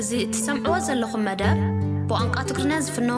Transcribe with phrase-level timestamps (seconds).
[0.00, 1.56] እዚ እትሰምዕዎ ዘለኹም መደር
[2.10, 3.08] ብቋንቃ ትግሪና ዝፍኖ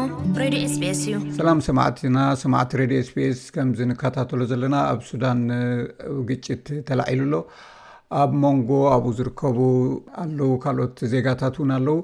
[0.41, 5.41] ሬድዮ ስቤስ እዩ ሰላም ሰማዕትና ሰማዕቲ ሬድዮ ስቤስ ከም ዝንከታተሎ ዘለና ኣብ ሱዳን
[6.31, 7.35] ግጭት ተላዒሉኣሎ
[8.23, 9.59] ኣብ ሞንጎ ኣብኡ ዝርከቡ
[10.23, 12.01] ኣለው ካልኦት ዜጋታት እውን ኣለው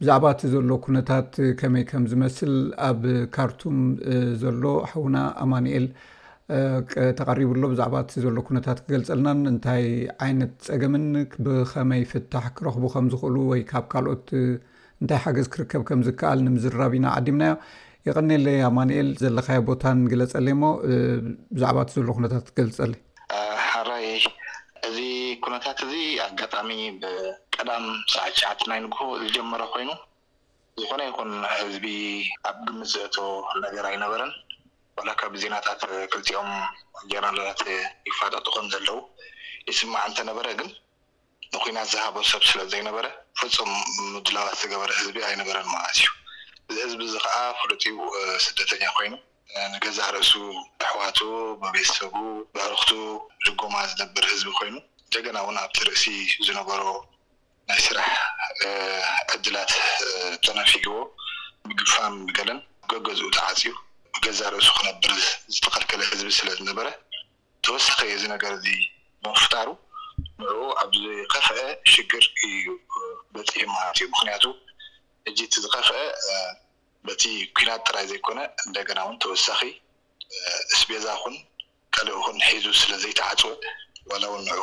[0.00, 1.30] ብዛዕባ እቲ ዘሎ ኩነታት
[1.62, 2.54] ከመይ ከም ዝመስል
[2.88, 3.02] ኣብ
[3.36, 3.78] ካርቱም
[4.44, 5.86] ዘሎ ሓውና ኣማኒኤል
[7.18, 9.84] ተቀሪቡኣሎ ብዛዕባ እቲ ዘሎ ኩነታት ክገልፀልናን እንታይ
[10.24, 11.04] ዓይነት ፀገምን
[11.46, 14.28] ብከመይ ፍታሕ ክረክቡ ከምዝኽእሉ ወይ ካብ ካልኦት
[15.02, 17.54] እንታይ ሓገዝ ክርከብ ከም ዝከኣል ንምዝራብ ኢና ዓዲምናዮ
[18.08, 20.62] ይቀኒለ ኣማኒኤል ዘለካዮ ቦታን ግለፀለ እሞ
[21.54, 22.92] ብዛዕባ እቲ ዘሎ ኩነታት ክገልፀለ
[23.70, 24.06] ሃረይ
[24.88, 24.98] እዚ
[25.44, 25.94] ኩነታት እዚ
[26.26, 26.70] ኣጋጣሚ
[27.02, 29.90] ብቀዳም ሰዓት ሸዓት ናይ ንጉህ ዝጀመረ ኮይኑ
[30.82, 31.86] ዝኾነ ይኹን ህዝቢ
[32.50, 33.16] ኣብ ግምዘእቶ
[33.66, 34.32] ነገር ኣይነበረን
[34.98, 35.82] ዋላካ ብዜናታት
[36.12, 36.48] ክልቲኦም
[37.10, 37.60] ጀናት
[38.08, 38.98] ይፋጣጡ ከም ዘለው
[39.70, 40.68] ይስማዕ እንተነበረ ግን
[41.54, 43.06] ንኩናት ዝሃቦ ሰብ ስለዘይነበረ
[43.40, 43.70] ብፍፁም
[44.14, 46.08] ምድላዋት ዝተገበረ ህዝቢ ኣይነበረን መለት እዩ
[46.76, 47.96] እዚ ህዝቢ እዚ ከዓ ፍለጢኡ
[48.46, 49.14] ስደተኛ ኮይኑ
[49.74, 50.32] ንገዛእ ርእሱ
[50.86, 51.18] ኣሕዋቱ
[51.64, 52.14] መቤተሰቡ
[52.56, 52.90] መኣርክቱ
[53.46, 56.04] ድጎማ ዝደብር ህዝቢ ኮይኑ እንደገና እውን ኣብቲ ርእሲ
[56.48, 56.82] ዝነበሮ
[57.70, 58.10] ናይ ስራሕ
[59.34, 59.72] ዕድላት
[60.46, 60.96] ተነፊግዎ
[61.70, 62.60] ምግፋም ምገለን
[62.92, 63.72] ገገዝኡ ተዓፂዩ
[64.24, 65.20] ገዛ ርእሱ ክነብር
[65.54, 66.86] ዝተከልከለ ህዝቢ ስለ ዝነበረ
[67.64, 68.66] ተወሳኺ እዚ ነገር እዚ
[69.24, 69.68] መምፍጣሩ
[70.46, 71.56] ንኡ ኣብ ዝከፍአ
[71.92, 72.66] ሽግር እዩ
[73.34, 74.44] በፂ ማለት እዩ ምክንያቱ
[75.30, 76.00] እጅ እቲ ዝኸፍአ
[77.06, 77.22] በቲ
[77.56, 79.60] ኩናት ጥራይ ዘይኮነ እንደገና ውን ተወሳኺ
[80.74, 81.36] እስቤዛ ኹን
[81.94, 83.52] ካልእ ኹን ሒዙ ስለዘይተዓፅወ
[84.10, 84.62] ዋላ እውን ንኡ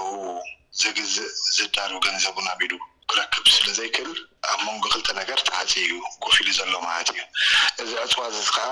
[0.81, 1.27] ዘግዝእ
[1.57, 2.73] ዝዳር ገንዘቡን ቢሉ
[3.11, 4.09] ክረክብ ስለዘይክል
[4.51, 5.91] ኣብ መንጎ ክልተ ነገር ተዓፅ እዩ
[6.23, 7.19] ኮፍ ኢሉ ዘሎ ማለት እዩ
[7.83, 8.65] እዚ ዕፅዋዝ ከዓ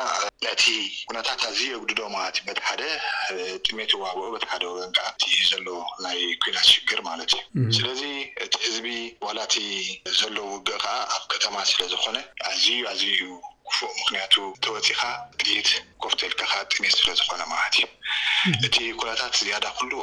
[0.52, 0.66] ዕቲ
[1.10, 2.84] ኩነታት ኣዝዩ ግድዶ ማለት እዩ በቲ ሓደ
[3.68, 4.94] ጥሜት ዋብኡ በቲ ሓደ ወገን
[5.28, 5.66] እ ዘሎ
[6.06, 8.02] ናይ ኩናት ሽግር ማለት እዩ ስለዚ
[8.46, 8.88] እቲ ህዝቢ
[9.28, 9.56] ዋላቲ
[10.22, 12.18] ዘሎ ውግእ ከዓ ኣብ ከተማ ስለዝኮነ
[12.52, 13.26] ኣዝዩ ኣዝዩ እዩ
[13.70, 14.34] ክፍ ምክንያቱ
[14.66, 15.02] ተወፂእካ
[15.40, 15.70] ጥት
[16.04, 17.86] ኮፍቴልካከዓ ጥሜት ስለዝኮነ ማለት እዩ
[18.68, 19.94] እቲ ኩነታት ዝያዳ ኩሉ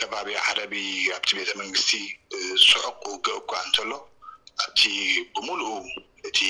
[0.00, 0.72] ከባቢ ዓረቢ
[1.16, 1.90] ኣብቲ ቤተ መንግስቲ
[2.32, 3.92] ብስዑቅ ውገእጓ እንተሎ
[4.64, 4.80] ኣብቲ
[5.34, 5.68] ብምሉኡ
[6.28, 6.40] እቲ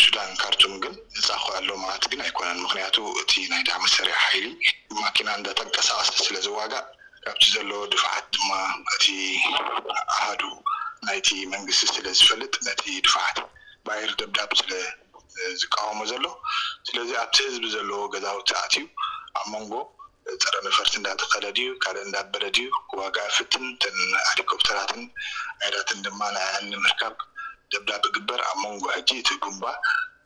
[0.00, 0.94] ሱዳን ካርቱም ግን
[1.26, 4.46] ዝፃክ ኣሎ ማት ግን ኣይኮነን ምክንያቱ እቲ ናይ ዳዕማ ሰር ሓይሊ
[5.02, 6.84] ማኪና እንዳተንቀሳቀስ ስለዝዋጋእ
[7.24, 8.50] ካብቲ ዘሎ ድፍዓት ድማ
[8.96, 9.04] እቲ
[10.16, 10.42] ኣሃዱ
[11.08, 13.38] ናይቲ መንግስቲ ስለዝፈልጥ ነቲ ድፍዓት
[13.88, 16.26] ባይር ደብዳብ ስለዝቃወሞ ዘሎ
[16.90, 18.84] ስለዚ ኣብቲ ህዝቢ ዘለዎ ገዛውኣት እዩ
[19.38, 19.72] ኣብ መንጎ
[20.42, 22.66] ፀረ ነፈርቲ እዳተከለድዩ ካልእ እዳበለድዩ
[23.00, 23.98] ዋጋ ፍትን ተን
[24.30, 25.02] ኣሊኮፕተራትን
[25.66, 27.16] ኣይራትን ድማ ንኣዕኒምርካብ
[27.72, 29.64] ደብዳ ግበር ኣብ መንጎ ሕጂ እቲ ጉንባ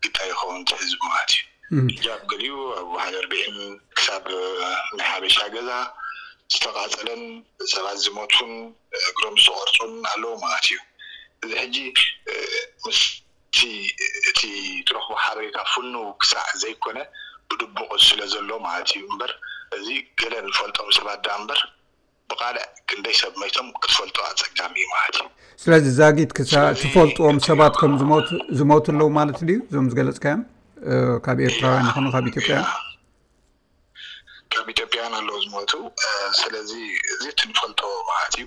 [0.05, 1.33] ግታይ ይኸውንትህዝቢ ማለት
[1.81, 3.57] እዩ እጃኣብ ገልዩ ኣብ ባህደርቢዕን
[3.99, 4.25] ክሳብ
[4.99, 5.71] ናይ ሓበሻ ገዛ
[6.53, 7.23] ዝተቃፀለን
[7.75, 8.53] ሰባት ዝሞቱን
[9.19, 10.77] ክም ዝተቆርፁን ኣለዎ ማለት እዩ
[11.45, 11.77] እዚ ሕጂ
[12.87, 13.59] ምስቲ
[14.31, 14.41] እቲ
[14.89, 16.99] ትረኽቦ ሓበሬካ ፍኑው ክሳዕ ዘይኮነ
[17.49, 19.33] ብድቡቅ ስለ ዘሎ ማለት እዩ እምበር
[19.79, 19.89] እዚ
[20.21, 21.61] ገለ ንፈልጦም ሰባት ዳ እምበር
[22.31, 25.27] ብቃልዕ ክንደይ ሰብ መቶም ክትፈልጦ ኣፀጋሚ እዩ ማለት እዩ
[25.63, 26.31] ስለዚ ዛጊት
[26.83, 30.43] ትፈልጥዎም ሰባት ከምዝመቱ ኣለው ማለት ድዩ እዞም ዝገለፅካዮም
[31.27, 32.57] ካብ ኤርትራውያን ክኑ ካብ ኢትዮጵያ
[34.55, 35.73] ካብ ኢትዮጵያን ኣለዉ ዝመቱ
[36.41, 36.73] ስለዚ
[37.15, 38.47] እዚ እትንፈልጦ ማለት እዩ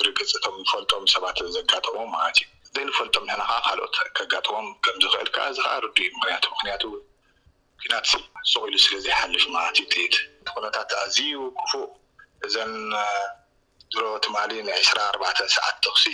[0.00, 5.74] ብርግፅ እቶም ንፈልጦም ሰባት ዘጋጠሞ ማለት እዩ እንዘይ ንፈልጦም ንሕንከዓ ካልኦት ከጋጥሞም ከምዝክእል ከዓ እዚከዓ
[5.86, 6.84] ርዱእዩክምክንያቱ
[7.90, 8.06] ናት
[8.52, 10.14] ፅቁኢሉ ስለዘይሓልፍ ማእትዩቴት
[10.54, 11.86] ኩነታት ኣዝዩ ክፉእ
[12.46, 12.72] እዘን
[13.94, 16.04] ድሮ ትማሊ ን2ስራ ኣርባዕተ ሰዓት ተክሲ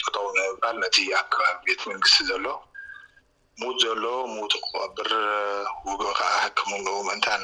[0.00, 2.46] ጠጠው ንብራል ነቲ ኣከባቢ ቤት መንግስቲ ዘሎ
[3.60, 4.04] ሙት ዘሎ
[4.36, 5.10] ሙት ክቀብር
[5.88, 7.42] ውግ ከዓ ሕክምኡ ምእንታን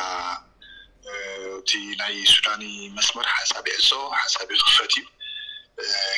[1.59, 2.63] እቲ ናይ ሱዳኒ
[2.97, 5.05] መስመር ሓሳቢ ሕዞ ሓሳቢ ዝክፈት እዩ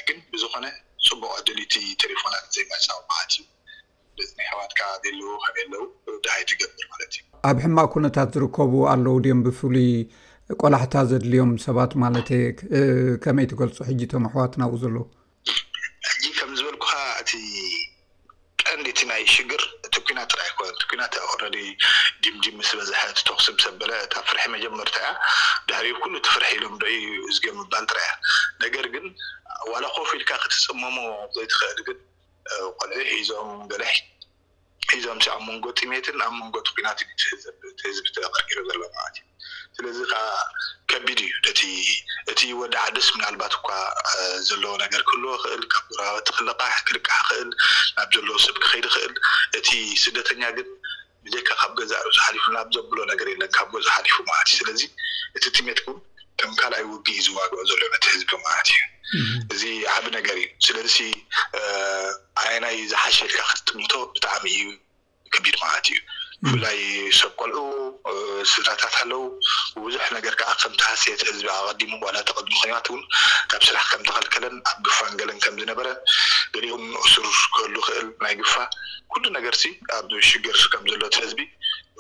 [0.08, 0.66] ግን ብዝኮነ
[1.08, 5.86] ፅቡቅ ዕድን ቲ ቴሌፎናት ዘይመፃ ማለት እዩ ሕዋትካ ዘልው ከ ኣለው
[6.26, 9.90] ድሃይ ትገብር ማለት እዩ ኣብ ሕማቅ ኩነታት ዝርከቡ ኣለዉ ድኦም ብፍሉይ
[10.62, 12.44] ቆላሕታ ዘድልዮም ሰባት ማለትየ
[13.26, 15.04] ከመይ ትገልፁ ሕጂቶም ኣሕዋትናብኡ ዘለዉ
[27.34, 28.10] እዚ ም እንትራያ
[28.64, 29.06] ነገር ግን
[29.72, 30.96] ዋላ ኮፍ ኢልካ ክትፅመሙ
[31.36, 32.00] ዘይትክእል ግን
[32.78, 33.50] ቆል ሒዞም
[34.94, 37.08] ሒዞም ኣብ መንጎ ሜትን ኣብ መንጎቲ ናትዩ
[37.80, 39.30] ትህዝቢ ተቅርሮ ዘለ ማለት እዩ
[39.76, 40.32] ስለዚ ከዓ
[40.92, 41.36] ከቢድ እዩ
[42.32, 43.70] እቲ ወድዓደስ ምናልባት እኳ
[44.50, 47.50] ዘለዎ ነገር ክህልዎ ይክእል ካብ ረባበትክልቃሕ ክልቃሕ ክእል
[47.98, 49.14] ናብ ዘለዎ ሰብ ክከይዲ ይክእል
[49.60, 49.70] እቲ
[50.04, 50.70] ስደተኛ ግን
[51.26, 54.82] ብዘካ ካብ ገዛ ርሱ ሓሊፉ ናብ ዘብሎ ነገር ኢለ ካብ ጎዝሕ ሓሊፉ ማለት እዩ ስለዚ
[55.38, 55.80] እቲ ሜት
[56.46, 59.64] እም ካልይ ውግ ዝዋግዑ ዘሎቲ ህዝቢ ማለት እዩ እዚ
[59.96, 60.98] ዓብ ነገር እዩ ስለዚሲ
[62.44, 64.66] ኣይ ናይ ዝሓሸልካ ክትጥምቶ ብጣዕሚ እዩ
[65.34, 66.00] ክቢር ማለት እዩ
[66.46, 66.78] ብፍላይ
[67.18, 67.58] ሰብ ቆልዑ
[68.52, 69.22] ስድራታት ኣለው
[69.74, 73.04] ብቡዙሕ ነገር ከዓ ከምትሃስየቲ ህዝቢ ኣቀዲሙ ዋላ ተቀዲሙ ኮይማት እውን
[73.52, 75.88] ካብ ስራሕ ከም ተከልከለን ኣብ ግፋ ንገለን ከም ዝነበረ
[76.56, 77.28] ገሊቁን እሱር
[77.58, 78.56] ክህሉ ይክእል ናይ ግፋ
[79.12, 79.64] ኩሉ ነገርቲ
[79.98, 81.42] ኣብ ሽግር ከም ዘሎት ህዝቢ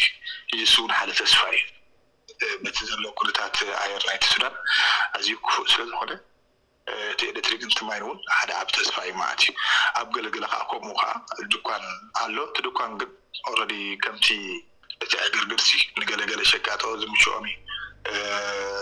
[0.52, 1.62] እዩ እዚ ስእውን ሓደ ተስፋ እዩ
[2.64, 4.56] በቲ ዘሎ ኩልታት ኣየራይቲ ሱዳን
[5.18, 6.10] ኣዝዩ ክፉእ ስለ ዝኮነ
[7.12, 9.50] እቲ ኤሌትሪክ እንት ማይን እውን ሓደ ዓብ ተስፋ እዩ ማለት እዩ
[10.00, 11.12] ኣብ ገለገለ ከዓ ከምኡ ከዓ
[11.52, 11.84] ድኳን
[12.22, 13.10] ኣሎ እቲ ድኳን ግን
[13.48, 13.72] ኣረዲ
[14.04, 14.26] ከምቲ
[15.04, 15.70] እቲ ዕገርግርሲ
[16.00, 17.46] ንገለገለ ሸጋጦ ዝምሽኦም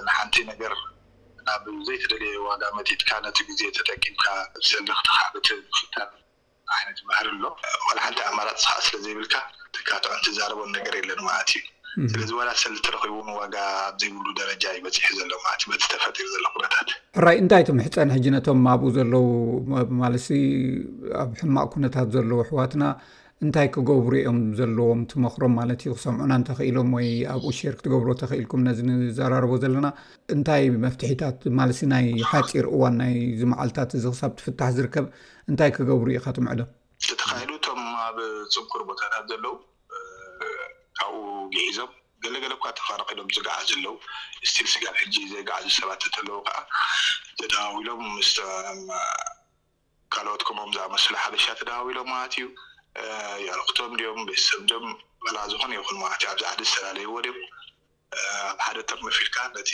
[0.07, 0.75] ንሓንቲ ነገር
[1.49, 4.25] ናብ ዘይተደለየ ዋጋ መጢትካ ነቲ ግዜ ተጠቂምካ
[4.69, 6.11] ስልክትካ ቲ ፍታን
[6.77, 7.45] ዓይነት ባህር ኣሎ
[7.85, 9.35] ካል ሓንቲ ኣማራፅ ከ ስለዘይብልካ
[9.75, 11.65] ተካትዖን ትዛረቦ ነገር የለን ማለት እዩ
[12.13, 13.55] ስለዚ ዋላ ሰዚ ትረኪቡ ዋጋ
[13.89, 16.89] ኣብዘይብሉ ደረጃ ይበፅሑ ዘሎ ማ ዝተፈጥሩ ዘሎ ኩነታት
[17.19, 19.27] ሕራይ እንታይ ቶም ሕፀን ሕጂነቶም ኣብኡ ዘለው
[20.01, 20.29] ማለሲ
[21.23, 22.85] ኣብ ሕማቅ ኩነታት ዘለው ኣሕዋትና
[23.45, 28.79] እንታይ ክገብሩ እዮም ዘለዎም ትመክሮም ማለት ዩ ክሰምዑና እንተኽኢሎም ወይ ኣብኡ ሽር ክትገብሮ ተኽኢልኩም ነዚ
[28.91, 29.89] ንዘራርቦ ዘለና
[30.37, 35.07] እንታይ መፍትሒታት ማለሲ ናይ ሓፂር እዋን ናይ ዝመዓልታት እዚ ክሳብ ትፍታሕ ዝርከብ
[35.53, 36.71] እንታይ ክገብሩ ኢ ካትምዕዶም
[37.09, 38.19] ተተካይሉ እቶም ኣብ
[38.57, 39.57] ፅንኩር ቦታታት ዘለው
[40.99, 41.23] ካብኡ
[41.55, 41.91] ግሒዞም
[42.25, 43.97] ገለገለ እኳ ተፈረኪሎም ዝጋዓ ዘለው
[44.51, 46.59] ስትል ስጋል ሕጂ ዘይጋዓዙ ሰባት እተለዉ ከዓ
[47.41, 48.31] ተተባው ሎም ምስ
[50.15, 52.47] ካልኦት ከሞም ዝኣመስሉ ሓደሻ ተደባው ሎም ማለት እዩ
[53.47, 54.85] የርክቶም ድኦም ቤተሰብ ዶም
[55.35, 57.31] ላ ዝኮነ ይኹን ማለት ኣብ ዛዕዲ ዝተላለዩዎ ድ
[58.49, 59.71] ኣብ ሓደ ቶ መፊልካ ነቲ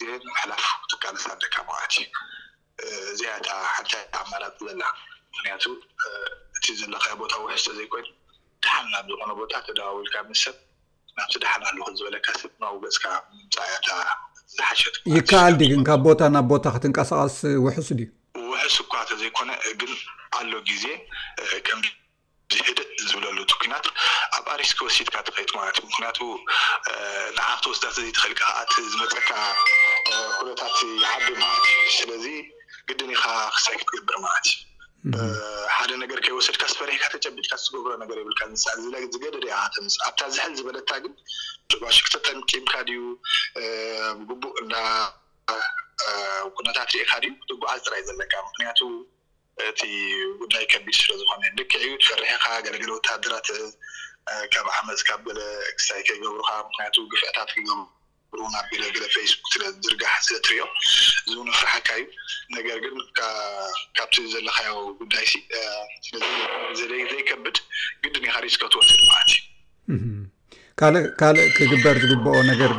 [0.00, 2.06] ግዜ ማሕላፍ ትካል ሳንደካ ማለት እዩ
[3.12, 4.82] እዚያታ ሓንታይ ኣማራፅ ዘላ
[5.34, 5.64] ምክንያቱ
[6.58, 8.08] እቲ ዘለካየ ቦታ ውሕዝተ ዘይኮይኑ
[8.72, 10.56] ሓ ናብ ዝኮነ ቦታ ተዳባውልካ ስሰብ
[11.16, 13.04] ናብ ስድሓን ኣሉክዝበለካ ብ ናውገፅካ
[13.36, 13.88] ምምፃያታ
[14.54, 18.08] ዝሓሸት ይከኣል ዲግን ካብ ቦታ ናብ ቦታ ክትንቀሳቀስ ውሑሱ ድዩ
[18.50, 19.50] ውሕስ እኳ ተዘይኮነ
[19.80, 19.92] ግን
[20.38, 20.84] ኣሎ ግዜ
[21.66, 21.88] ከምዚ
[22.52, 23.86] ብህድእ ዝብለሉ ትኩናት
[24.38, 26.26] ኣብ ኣሪስክ ወሲድካ ተከይጡ ማለት እዩ ምክንያቱኡ
[27.36, 29.30] ንዓ ክተወስዳተ ዘይተክእልክ ከኣ ዝመፀካ
[30.38, 31.66] ኩነታት ይሓዲ ማለት
[31.98, 32.24] ስለዚ
[32.90, 33.24] ግድን ኢካ
[33.56, 34.48] ክሳይክ ትገብር ማለት
[35.18, 35.30] እዩ
[35.82, 38.42] ሓደ ነገር ከይወሰድካ ዝፈርሒካ ተጨቢጥካ ዝትገብሮ ነገር ይብልካ
[39.14, 39.44] ዝገደድ
[40.08, 41.14] ኣብታ ዝሕል ዝበለታ ግን
[41.84, 43.00] ባሽክተጠምቂምካ ድዩ
[44.28, 44.74] ብግቡእ እንና
[46.58, 48.80] ኩነታት ሪኢካ ድዩ ክትጉዓዝ ዝጥራይ ዘለካ ምክንያቱ
[49.70, 49.82] እቲ
[50.42, 53.48] ጉዳይ ከቢድ ስለ ዝኮነ ደክዕ ዩ ትፈርሕካ ገግ ወተሃደራት
[54.54, 55.40] ካብ ዓመፅ ካብ በለ
[55.80, 60.72] ክሳይተ ይገብሩካ ምክንያቱ ግፍዕታት ክገብሩኣቢግ ፌስቡክ ስለዝርጋሕ ዝለትርዮም
[61.28, 62.04] እዚኣፍራሕካ እዩ
[62.56, 62.94] ነገር ግን
[63.96, 65.24] ካብቲ ዘለካዮ ጉዳይ
[66.08, 67.56] ስለዘይከብድ
[68.04, 69.32] ግድን ካሪዝካ ትወስሉ ማለት
[69.94, 72.70] እዩእካልእ ክግበር ዝግብኦ ነገር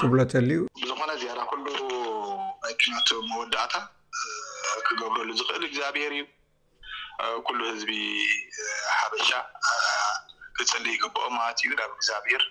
[0.00, 1.66] ትብሎ ፀሊ እዩ ብዝኮነ ዝያዳ ኩሉ
[2.70, 3.74] ኣኪኖት መወዳእታ
[4.88, 6.22] ክገብረሉ ዝኽእል እግዚኣብሄር እዩ
[7.46, 7.90] ኩሉ ህዝቢ
[8.98, 9.28] ሓበሻ
[10.56, 12.44] ክፅሊ ይገብኦ ማለት እዩ ናብ እግዚኣብሄር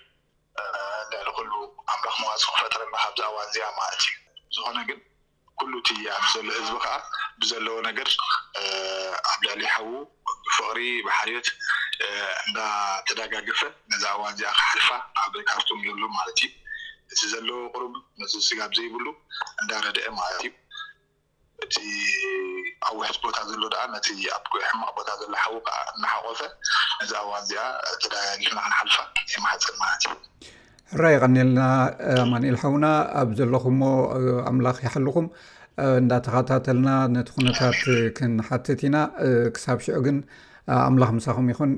[1.10, 1.50] ንዕሊ ኩሉ
[1.92, 4.78] ኣምላኽ መዋፅ ክፈጠረና ካብ ዝኣዋን እዚኣ ማለት እዩዝኾነ
[5.60, 6.94] ኩሉ እቲ ኣፍ ዘሎ እዝቢ ከዓ
[7.40, 8.08] ብዘለዎ ነገር
[9.30, 9.90] ኣብ ደዕሊ ሓዉ
[10.46, 11.48] ብፍቅሪ ብሓርዮት
[12.46, 13.60] እንዳተዳጋገፈ
[13.92, 14.88] ነዚ ኣዋን እዚኣ ክሓልፋ
[15.18, 16.48] ካብካርቶም ዘሎ ማለት እዩ
[17.12, 19.06] እቲ ዘለዎ ቁርብ ነዚ ስጋብ ዘይብሉ
[19.62, 20.54] እንዳረድአ ማለት እዩ
[21.66, 21.76] እቲ
[22.88, 26.40] ኣብ ውሕት ቦታ ዘሎ ድኣ ነቲ ኣሕማቅ ቦታ ዘሎ ሓዉ ከዓ እናሓቆፈ
[27.02, 27.62] ነዚ ኣዋን እዚኣ
[28.02, 28.96] ተዳጋልፍና ክንሓልፋ
[29.28, 30.16] ናይ ማህፀን ማለት እዩ
[30.94, 31.60] ሕራይ يቀልና
[32.30, 32.86] ማ لحዉና
[33.22, 33.78] ኣብ ዘለኹም
[34.50, 35.26] ኣምላ يلኹም
[35.98, 37.80] እዳተተልና ነቲ ነታት
[38.18, 38.96] ክትት ኢና
[39.64, 40.16] ሳብ ሽዑ ግን
[40.66, 41.72] ምላ ሳኹ ይኹን